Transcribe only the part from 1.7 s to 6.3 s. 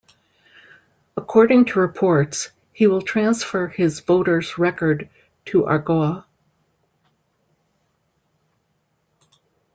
reports, he will transfer his voter's record to Argao.